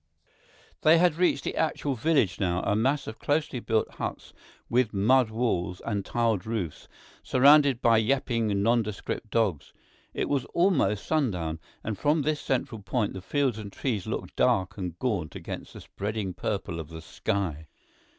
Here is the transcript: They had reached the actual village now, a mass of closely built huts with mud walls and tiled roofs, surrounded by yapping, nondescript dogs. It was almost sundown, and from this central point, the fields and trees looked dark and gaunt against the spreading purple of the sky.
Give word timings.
They 0.81 0.97
had 0.97 1.13
reached 1.13 1.43
the 1.43 1.55
actual 1.55 1.93
village 1.93 2.39
now, 2.39 2.63
a 2.63 2.75
mass 2.75 3.05
of 3.05 3.19
closely 3.19 3.59
built 3.59 3.87
huts 3.87 4.33
with 4.67 4.95
mud 4.95 5.29
walls 5.29 5.79
and 5.85 6.03
tiled 6.03 6.43
roofs, 6.43 6.87
surrounded 7.21 7.83
by 7.83 7.99
yapping, 7.99 8.63
nondescript 8.63 9.29
dogs. 9.29 9.73
It 10.15 10.27
was 10.27 10.45
almost 10.55 11.05
sundown, 11.05 11.59
and 11.83 11.99
from 11.99 12.23
this 12.23 12.39
central 12.41 12.81
point, 12.81 13.13
the 13.13 13.21
fields 13.21 13.59
and 13.59 13.71
trees 13.71 14.07
looked 14.07 14.35
dark 14.35 14.75
and 14.75 14.97
gaunt 14.97 15.35
against 15.35 15.73
the 15.73 15.81
spreading 15.81 16.33
purple 16.33 16.79
of 16.79 16.89
the 16.89 17.03
sky. 17.03 17.67